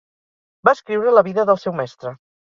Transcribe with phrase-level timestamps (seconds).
[0.69, 2.17] Va escriure la vida del seu mestre.